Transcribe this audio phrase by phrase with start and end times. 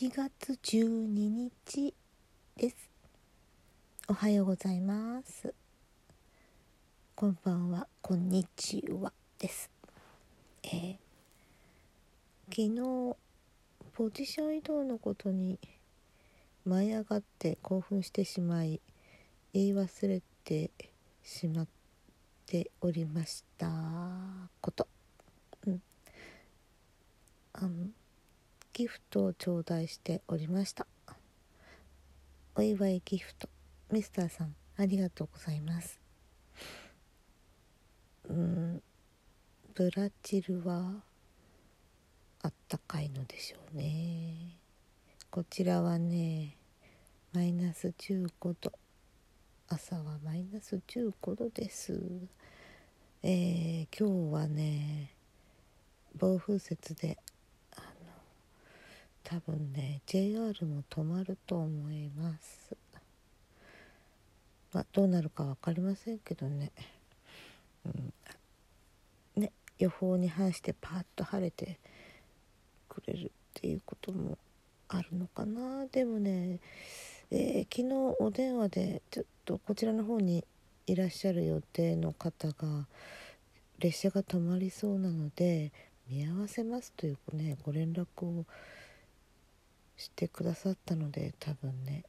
[0.00, 1.92] 1月12日
[2.56, 2.76] です。
[4.06, 5.52] おはようございます。
[7.16, 7.88] こんばんは。
[8.00, 9.72] こんにちはです。
[10.62, 10.96] えー、
[12.48, 13.16] 昨日
[13.92, 15.58] ポジション移動のことに
[16.64, 18.80] 舞い上がって興奮してしまい
[19.52, 20.70] 言い忘れて
[21.24, 21.66] しまっ
[22.46, 23.68] ておりました
[24.60, 24.86] こと。
[25.66, 25.82] うん。
[27.52, 27.88] あの
[28.78, 30.86] ギフトを頂戴しておりました。
[32.54, 33.48] お祝いギフト
[33.90, 35.98] ミスターさんありがとうございます。
[38.28, 38.80] うん
[39.74, 40.92] ブラジルは
[42.42, 44.60] あったかいのでしょうね。
[45.28, 46.56] こちらはね
[47.32, 48.72] マイナス15度。
[49.66, 52.00] 朝はマイナス15度です。
[53.24, 55.16] えー、今日はね
[56.16, 57.18] 暴風雪で
[59.28, 62.74] 多分ね JR も止まると思います。
[64.72, 66.72] まあどうなるか分かりませんけどね,、
[67.84, 71.78] うん、ね予報に反してパーッと晴れて
[72.88, 74.38] くれるっていうことも
[74.88, 75.84] あるのかな。
[75.88, 76.60] でもね、
[77.30, 80.42] えー、昨日お電話でちょっとこちらの方に
[80.86, 82.86] いらっしゃる予定の方が
[83.78, 85.70] 列車が止まりそうなので
[86.08, 88.46] 見合わせますというねご連絡を
[89.98, 92.04] してくださったので多分ね。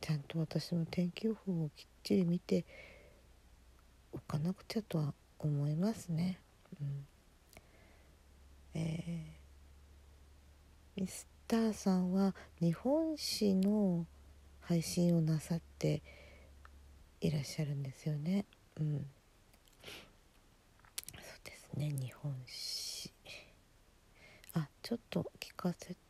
[0.00, 2.64] ちゃんと私も天気予報をきっちり見て
[4.12, 6.40] おかなくちゃとは思いますね。
[6.80, 7.06] うん、
[8.74, 14.06] えー、ミスターさんは日本史の
[14.60, 16.02] 配信をなさって
[17.20, 18.46] いらっしゃるんですよね。
[18.78, 19.04] うん、そう
[21.44, 23.12] ですね日本史。
[24.54, 26.09] あちょっと聞かせて。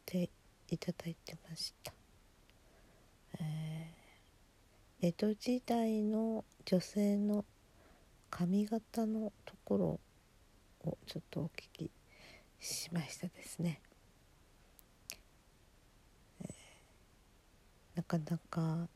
[0.71, 1.93] いただいてました、
[3.41, 7.45] えー、江戸時代の女性の
[8.31, 10.01] 髪型のところ
[10.89, 11.91] をちょっとお聞き
[12.61, 13.81] しましたですね、
[16.43, 18.89] えー、なかなか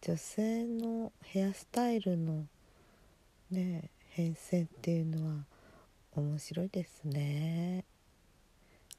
[0.00, 2.46] 女性のヘアスタイルの
[3.50, 5.44] ね変遷っていうのは
[6.12, 7.84] 面白いですね。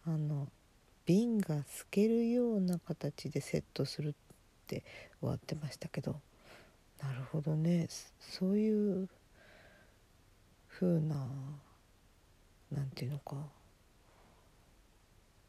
[0.06, 0.48] あの
[1.10, 4.14] 瓶が透けるような形でセットするっ
[4.68, 4.84] て
[5.20, 6.18] 終わってましたけど
[7.02, 7.88] なるほどね
[8.20, 9.10] そういう
[10.70, 11.16] 風な
[12.72, 13.38] 何て言うのか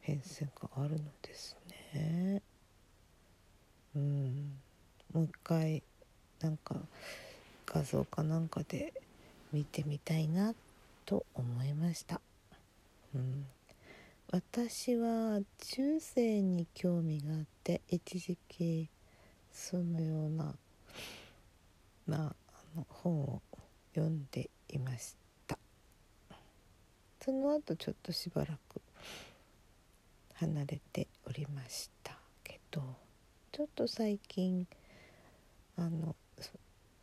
[0.00, 1.54] 変遷があるのです
[1.92, 2.40] ね。
[3.94, 4.52] うん
[5.12, 5.82] もう一回
[6.40, 6.76] なんか
[7.66, 8.94] 画像かなんかで
[9.52, 10.54] 見てみたいな
[11.04, 12.22] と思いました。
[13.14, 13.44] うん
[14.32, 18.88] 私は中世に興味があって一時期
[19.50, 20.54] そのような、
[22.06, 22.34] まあ、
[22.76, 23.42] あの本を
[23.92, 25.16] 読んでいまし
[25.48, 25.58] た。
[27.20, 28.80] その後ちょっとしばらく
[30.34, 32.82] 離れておりましたけど
[33.50, 34.64] ちょっと最近
[35.76, 36.14] あの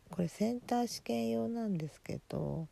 [0.10, 2.70] これセンター試験用なんですけど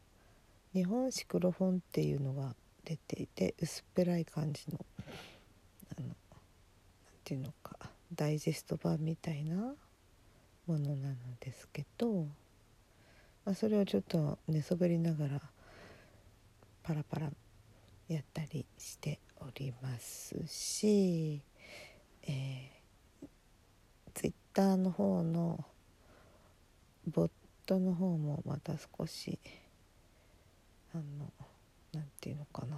[0.73, 2.55] 日本史黒本っていうのが
[2.85, 4.85] 出ていて薄っぺらい感じの
[5.97, 6.16] あのなん
[7.23, 7.78] ていうのか
[8.13, 9.56] ダイジェスト版みたいな
[10.68, 12.28] ものなのですけど、
[13.44, 15.41] まあ、それをちょっと寝そべりながら
[16.84, 17.31] パラパラ
[18.07, 21.41] やったりしておりますし、
[22.28, 23.28] えー、
[24.13, 25.66] ツイッターの方の
[27.07, 27.31] ボッ
[27.66, 29.40] トの方もまた少し
[30.94, 31.03] あの
[31.95, 32.78] 何て言うのかな。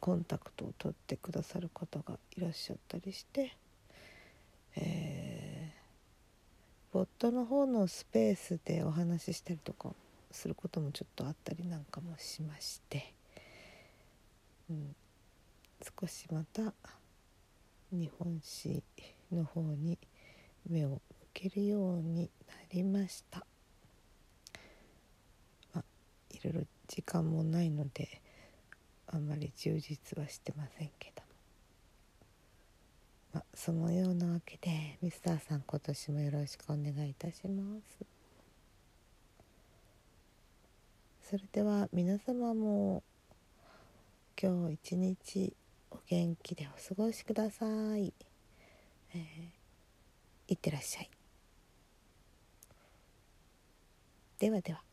[0.00, 3.56] コンタクトを取ってくださる方がいらっしゃったりして、
[4.76, 9.90] えー、ボットの方のスペースでお話ししたりとか
[10.30, 13.12] することもちょっとあったりなんかもしまして、
[14.70, 14.96] うん、
[16.00, 16.72] 少しまた
[17.92, 18.82] 日本史
[19.32, 19.98] の方に
[20.68, 21.00] 目を向
[21.34, 23.49] けるようになりました。
[26.42, 28.20] いろいろ時間もないので
[29.06, 31.28] あんまり充実はしてませんけども、
[33.34, 38.04] まあ、そのようなわけでミスターさん今年もよろしくお願いいたします。
[41.30, 43.04] それでは皆様も
[44.40, 45.52] 今日一日
[45.92, 47.66] お元気でお過ごしくださ
[47.96, 48.12] い、
[49.14, 49.20] えー、
[50.48, 51.10] いってらっしゃい。
[54.40, 54.89] ではでは。